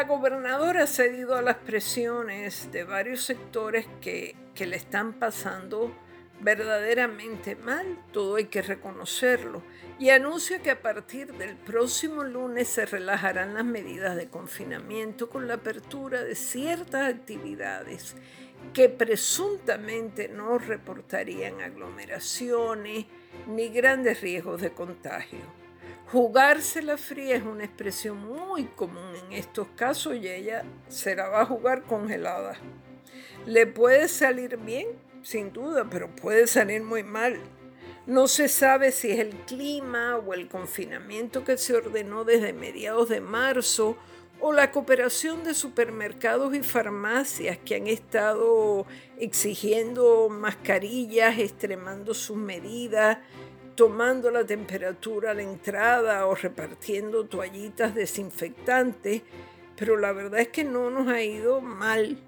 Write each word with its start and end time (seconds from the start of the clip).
La 0.00 0.06
gobernadora 0.06 0.84
ha 0.84 0.86
cedido 0.86 1.34
a 1.34 1.42
las 1.42 1.56
presiones 1.56 2.72
de 2.72 2.84
varios 2.84 3.22
sectores 3.22 3.86
que, 4.00 4.34
que 4.54 4.66
le 4.66 4.76
están 4.76 5.12
pasando 5.12 5.94
verdaderamente 6.40 7.54
mal, 7.54 7.98
todo 8.10 8.36
hay 8.36 8.46
que 8.46 8.62
reconocerlo, 8.62 9.62
y 9.98 10.08
anuncia 10.08 10.62
que 10.62 10.70
a 10.70 10.80
partir 10.80 11.34
del 11.34 11.54
próximo 11.54 12.24
lunes 12.24 12.68
se 12.68 12.86
relajarán 12.86 13.52
las 13.52 13.66
medidas 13.66 14.16
de 14.16 14.30
confinamiento 14.30 15.28
con 15.28 15.46
la 15.46 15.56
apertura 15.56 16.24
de 16.24 16.34
ciertas 16.34 17.14
actividades 17.14 18.16
que 18.72 18.88
presuntamente 18.88 20.28
no 20.28 20.56
reportarían 20.56 21.60
aglomeraciones 21.60 23.04
ni 23.48 23.68
grandes 23.68 24.22
riesgos 24.22 24.62
de 24.62 24.70
contagio. 24.72 25.59
Jugarse 26.12 26.82
la 26.82 26.96
fría 26.96 27.36
es 27.36 27.44
una 27.44 27.64
expresión 27.64 28.18
muy 28.18 28.64
común 28.64 29.14
en 29.26 29.32
estos 29.32 29.68
casos 29.76 30.16
y 30.16 30.28
ella 30.28 30.64
se 30.88 31.14
la 31.14 31.28
va 31.28 31.42
a 31.42 31.46
jugar 31.46 31.82
congelada. 31.82 32.56
Le 33.46 33.66
puede 33.66 34.08
salir 34.08 34.56
bien 34.56 34.88
sin 35.22 35.52
duda, 35.52 35.86
pero 35.90 36.14
puede 36.14 36.46
salir 36.46 36.82
muy 36.82 37.02
mal. 37.02 37.38
No 38.06 38.26
se 38.26 38.48
sabe 38.48 38.92
si 38.92 39.10
es 39.12 39.20
el 39.20 39.30
clima 39.46 40.16
o 40.16 40.34
el 40.34 40.48
confinamiento 40.48 41.44
que 41.44 41.56
se 41.56 41.74
ordenó 41.74 42.24
desde 42.24 42.52
mediados 42.52 43.08
de 43.08 43.20
marzo 43.20 43.96
o 44.40 44.52
la 44.52 44.70
cooperación 44.72 45.44
de 45.44 45.54
supermercados 45.54 46.54
y 46.54 46.62
farmacias 46.62 47.58
que 47.58 47.76
han 47.76 47.86
estado 47.86 48.86
exigiendo 49.18 50.28
mascarillas, 50.30 51.38
extremando 51.38 52.14
sus 52.14 52.36
medidas, 52.38 53.18
tomando 53.80 54.30
la 54.30 54.44
temperatura 54.44 55.30
a 55.30 55.34
la 55.34 55.40
entrada 55.40 56.26
o 56.26 56.34
repartiendo 56.34 57.24
toallitas 57.24 57.94
desinfectantes, 57.94 59.22
pero 59.74 59.96
la 59.96 60.12
verdad 60.12 60.40
es 60.40 60.48
que 60.48 60.64
no 60.64 60.90
nos 60.90 61.08
ha 61.08 61.22
ido 61.22 61.62
mal 61.62 62.18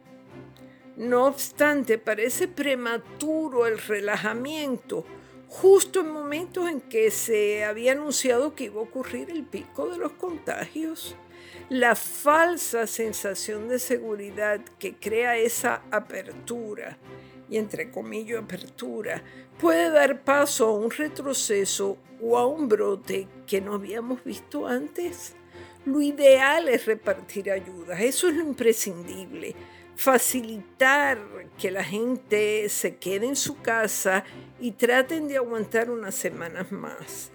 no 0.97 1.27
obstante, 1.27 1.98
parece 1.98 2.48
prematuro 2.48 3.67
el 3.67 3.77
relajamiento, 3.77 5.05
justo 5.47 6.00
en 6.00 6.11
momentos 6.11 6.70
en 6.70 6.81
que 6.81 7.11
se 7.11 7.64
había 7.64 7.92
anunciado 7.92 8.55
que 8.55 8.64
iba 8.64 8.81
a 8.81 8.84
ocurrir 8.84 9.28
el 9.28 9.44
pico 9.44 9.91
de 9.91 9.98
los 9.98 10.12
contagios. 10.12 11.16
La 11.69 11.97
falsa 11.97 12.87
sensación 12.87 13.69
de 13.69 13.78
seguridad 13.78 14.62
que 14.78 14.94
crea 14.94 15.37
esa 15.37 15.83
apertura, 15.91 16.97
y 17.53 17.58
entre 17.58 17.91
comillas 17.91 18.42
apertura, 18.42 19.22
puede 19.61 19.91
dar 19.91 20.25
paso 20.25 20.67
a 20.67 20.72
un 20.72 20.91
retroceso 20.91 21.98
o 22.20 22.39
a 22.39 22.47
un 22.47 22.67
brote 22.67 23.28
que 23.47 23.61
no 23.61 23.75
habíamos 23.75 24.25
visto 24.25 24.67
antes. 24.67 25.34
Lo 25.84 26.00
ideal 26.00 26.69
es 26.69 26.86
repartir 26.86 27.50
ayudas, 27.50 28.00
eso 28.00 28.28
es 28.28 28.36
lo 28.36 28.44
imprescindible 28.44 29.55
facilitar 29.94 31.19
que 31.59 31.70
la 31.70 31.84
gente 31.84 32.69
se 32.69 32.97
quede 32.97 33.27
en 33.27 33.36
su 33.36 33.61
casa 33.61 34.25
y 34.59 34.72
traten 34.72 35.28
de 35.28 35.37
aguantar 35.37 35.91
unas 35.91 36.14
semanas 36.14 36.72
más. 36.72 37.31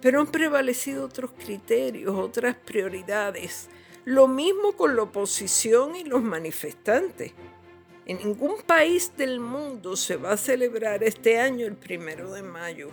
Pero 0.00 0.20
han 0.20 0.26
prevalecido 0.26 1.04
otros 1.04 1.32
criterios, 1.32 2.14
otras 2.14 2.56
prioridades. 2.56 3.68
Lo 4.04 4.28
mismo 4.28 4.72
con 4.72 4.96
la 4.96 5.02
oposición 5.02 5.96
y 5.96 6.04
los 6.04 6.22
manifestantes. 6.22 7.32
En 8.06 8.18
ningún 8.18 8.62
país 8.62 9.12
del 9.16 9.40
mundo 9.40 9.96
se 9.96 10.16
va 10.16 10.32
a 10.32 10.36
celebrar 10.36 11.02
este 11.02 11.40
año 11.40 11.66
el 11.66 11.74
primero 11.74 12.32
de 12.32 12.42
mayo. 12.42 12.88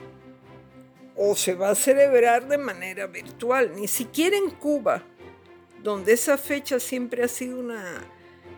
O 1.16 1.36
se 1.36 1.54
va 1.54 1.70
a 1.70 1.76
celebrar 1.76 2.48
de 2.48 2.58
manera 2.58 3.06
virtual, 3.06 3.74
ni 3.76 3.88
siquiera 3.88 4.36
en 4.36 4.50
Cuba, 4.50 5.04
donde 5.84 6.14
esa 6.14 6.36
fecha 6.38 6.80
siempre 6.80 7.24
ha 7.24 7.28
sido 7.28 7.60
una 7.60 8.04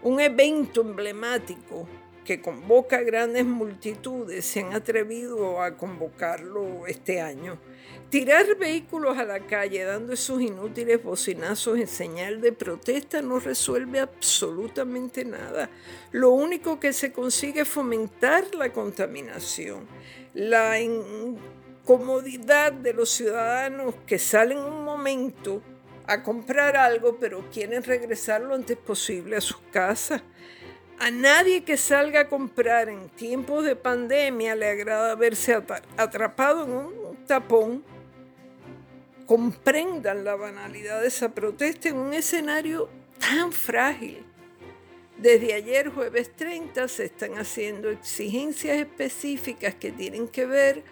un 0.02 0.20
evento 0.20 0.82
emblemático 0.82 1.88
que 2.26 2.42
convoca 2.42 3.02
grandes 3.02 3.46
multitudes 3.46 4.46
se 4.46 4.60
han 4.62 4.74
atrevido 4.74 5.62
a 5.62 5.78
convocarlo 5.78 6.88
este 6.88 7.22
año. 7.22 7.58
Tirar 8.10 8.58
vehículos 8.58 9.18
a 9.18 9.24
la 9.24 9.40
calle 9.40 9.84
dando 9.84 10.12
esos 10.14 10.42
inútiles 10.42 11.02
bocinazos 11.02 11.78
en 11.78 11.88
señal 11.88 12.42
de 12.42 12.52
protesta 12.52 13.22
no 13.22 13.40
resuelve 13.40 14.00
absolutamente 14.00 15.24
nada. 15.24 15.70
Lo 16.12 16.32
único 16.32 16.80
que 16.80 16.92
se 16.92 17.14
consigue 17.14 17.62
es 17.62 17.68
fomentar 17.68 18.54
la 18.56 18.74
contaminación, 18.74 19.88
la 20.34 20.80
incomodidad 20.80 22.74
de 22.74 22.94
los 22.94 23.10
ciudadanos 23.12 23.96
que 24.06 24.20
salen 24.20 24.58
un 24.58 24.84
momento 24.84 25.62
a 26.08 26.24
comprar 26.24 26.78
algo, 26.78 27.18
pero 27.20 27.50
quieren 27.52 27.84
regresar 27.84 28.42
lo 28.42 28.54
antes 28.54 28.78
posible 28.78 29.38
a 29.38 29.42
sus 29.42 29.60
casas. 29.72 30.22
A 30.98 31.12
nadie 31.12 31.64
que 31.64 31.76
salga 31.76 32.22
a 32.22 32.30
comprar 32.30 32.88
en 32.88 33.10
tiempos 33.10 33.66
de 33.66 33.76
pandemia 33.76 34.56
le 34.56 34.70
agrada 34.70 35.16
verse 35.16 35.62
atrapado 35.98 36.64
en 36.64 36.72
un 36.72 37.26
tapón. 37.28 37.84
Comprendan 39.26 40.24
la 40.24 40.36
banalidad 40.36 41.02
de 41.02 41.08
esa 41.08 41.34
protesta 41.34 41.90
en 41.90 41.98
un 41.98 42.14
escenario 42.14 42.90
tan 43.20 43.52
frágil. 43.52 44.24
Desde 45.18 45.54
ayer, 45.54 45.90
jueves 45.90 46.34
30, 46.36 46.88
se 46.88 47.06
están 47.06 47.38
haciendo 47.38 47.90
exigencias 47.90 48.78
específicas 48.78 49.76
que 49.76 49.92
tienen 49.92 50.28
que 50.28 50.46
ver 50.46 50.84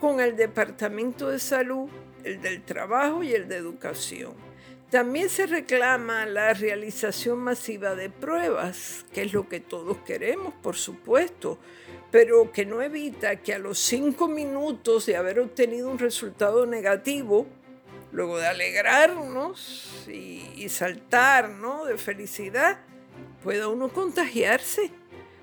con 0.00 0.20
el 0.20 0.36
Departamento 0.36 1.28
de 1.28 1.38
Salud, 1.38 1.88
el 2.24 2.40
del 2.40 2.62
Trabajo 2.62 3.22
y 3.22 3.32
el 3.32 3.48
de 3.48 3.56
Educación. 3.56 4.45
También 4.90 5.28
se 5.28 5.46
reclama 5.46 6.26
la 6.26 6.54
realización 6.54 7.38
masiva 7.38 7.96
de 7.96 8.08
pruebas, 8.08 9.04
que 9.12 9.22
es 9.22 9.32
lo 9.32 9.48
que 9.48 9.58
todos 9.58 9.98
queremos, 9.98 10.54
por 10.62 10.76
supuesto, 10.76 11.58
pero 12.12 12.52
que 12.52 12.64
no 12.64 12.80
evita 12.80 13.34
que 13.42 13.52
a 13.52 13.58
los 13.58 13.80
cinco 13.80 14.28
minutos 14.28 15.06
de 15.06 15.16
haber 15.16 15.40
obtenido 15.40 15.90
un 15.90 15.98
resultado 15.98 16.66
negativo, 16.66 17.48
luego 18.12 18.38
de 18.38 18.46
alegrarnos 18.46 20.06
y, 20.06 20.68
saltar 20.68 21.50
¿no? 21.50 21.84
de 21.84 21.98
felicidad, 21.98 22.78
pueda 23.42 23.66
uno 23.66 23.88
contagiarse. 23.88 24.92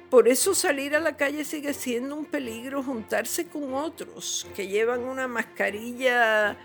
Por 0.09 0.29
eso 0.29 0.55
salir 0.55 0.95
a 0.95 1.01
la 1.01 1.17
calle 1.17 1.43
sigue 1.43 1.73
siendo 1.73 2.15
un 2.15 2.25
peligro, 2.25 2.81
juntarse 2.81 3.47
con 3.47 3.73
otros 3.73 4.47
que 4.55 4.67
llevan 4.67 5.01
una 5.01 5.27
mascarilla 5.27 6.55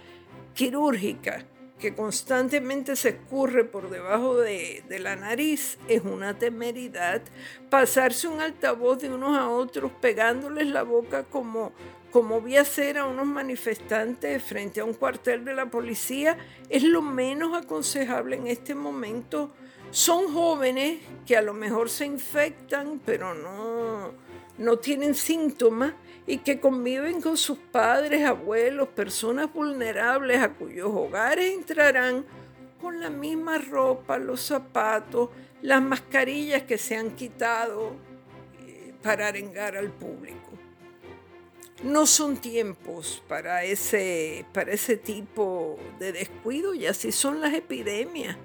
quirúrgica 0.55 1.45
que 1.79 1.95
constantemente 1.95 2.97
se 2.97 3.11
escurre 3.11 3.65
por 3.65 3.91
debajo 3.91 4.37
de, 4.37 4.83
la 4.99 5.17
nariz 5.17 5.79
es 5.89 6.03
una 6.03 6.39
temeridad. 6.39 7.23
Pasarse 7.71 8.29
un 8.29 8.41
altavoz 8.41 8.99
de 8.99 9.11
unos 9.11 9.37
a 9.37 9.49
otros 9.49 9.93
pegándoles 10.01 10.67
la 10.67 10.83
boca 10.83 11.25
como, 11.25 11.73
como 12.11 12.41
vi 12.41 12.57
hacer 12.57 12.99
a 12.99 13.07
unos 13.07 13.27
manifestantes 13.27 14.43
frente 14.43 14.81
a 14.81 14.85
un 14.85 14.95
cuartel 14.95 15.45
de 15.45 15.55
la 15.55 15.67
policía 15.67 16.37
es 16.69 16.83
lo 16.83 17.03
menos 17.03 17.57
aconsejable 17.57 18.37
en 18.37 18.49
este 18.49 18.75
momento 18.75 19.53
son 19.91 20.33
jóvenes 20.33 21.01
que 21.27 21.37
a 21.37 21.43
lo 21.43 21.55
mejor 21.55 21.89
se 21.89 22.05
infectan, 22.05 23.01
pero 23.05 23.35
no, 23.35 24.13
no 24.59 24.79
tienen 24.79 25.15
síntomas 25.15 25.95
y 26.27 26.39
que 26.39 26.61
conviven 26.61 27.23
con 27.23 27.37
sus 27.37 27.59
padres, 27.59 28.25
abuelos, 28.25 28.89
personas 28.89 29.53
vulnerables 29.53 30.43
a 30.43 30.51
cuyos 30.51 30.91
hogares 30.93 31.55
entrarán 31.55 32.27
con 32.81 33.01
la 33.01 33.09
misma 33.09 33.59
ropa, 33.59 34.19
los 34.19 34.43
zapatos, 34.43 35.31
las 35.63 35.81
mascarillas 35.81 36.65
que 36.65 36.77
se 36.77 36.97
han 36.97 37.17
quitado 37.17 37.93
eh, 38.67 38.93
para 39.03 39.29
arengar 39.29 39.77
al 39.77 39.91
público. 39.91 40.37
No 41.83 42.07
son 42.07 42.37
tiempos 42.37 43.23
para 43.29 43.65
ese, 43.65 44.45
para 44.53 44.73
ese 44.73 44.97
tipo 44.97 45.79
de 45.99 46.13
descuido 46.13 46.75
y 46.75 46.87
así 46.87 47.13
son 47.13 47.41
las 47.41 47.55
epidemias. 47.55 48.37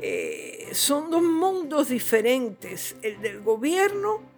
Eh, 0.00 0.70
son 0.72 1.10
dos 1.10 1.22
mundos 1.22 1.88
diferentes, 1.88 2.96
el 3.02 3.20
del 3.20 3.40
gobierno 3.40 4.31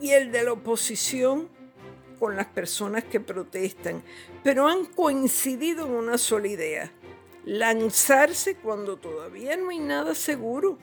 y 0.00 0.10
el 0.10 0.32
de 0.32 0.44
la 0.44 0.52
oposición 0.52 1.48
con 2.18 2.36
las 2.36 2.46
personas 2.46 3.04
que 3.04 3.20
protestan, 3.20 4.02
pero 4.42 4.66
han 4.66 4.86
coincidido 4.86 5.86
en 5.86 5.92
una 5.92 6.18
sola 6.18 6.48
idea, 6.48 6.90
lanzarse 7.44 8.56
cuando 8.56 8.96
todavía 8.96 9.56
no 9.56 9.70
hay 9.70 9.78
nada 9.78 10.14
seguro. 10.14 10.78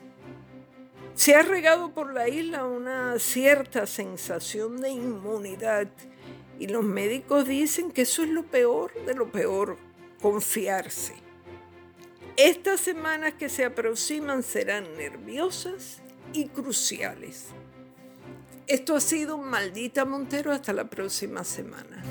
Se 1.14 1.34
ha 1.34 1.42
regado 1.42 1.92
por 1.92 2.12
la 2.12 2.28
isla 2.28 2.64
una 2.64 3.18
cierta 3.18 3.86
sensación 3.86 4.80
de 4.80 4.90
inmunidad 4.90 5.88
y 6.58 6.68
los 6.68 6.84
médicos 6.84 7.46
dicen 7.46 7.90
que 7.90 8.02
eso 8.02 8.22
es 8.22 8.30
lo 8.30 8.44
peor 8.44 8.92
de 9.06 9.14
lo 9.14 9.30
peor, 9.30 9.76
confiarse. 10.20 11.14
Estas 12.36 12.80
semanas 12.80 13.34
que 13.34 13.48
se 13.48 13.64
aproximan 13.64 14.42
serán 14.42 14.84
nerviosas 14.96 16.02
y 16.32 16.48
cruciales. 16.48 17.46
Esto 18.66 18.96
ha 18.96 19.00
sido 19.00 19.38
Maldita 19.38 20.04
Montero. 20.04 20.52
Hasta 20.52 20.72
la 20.72 20.90
próxima 20.90 21.44
semana. 21.44 22.02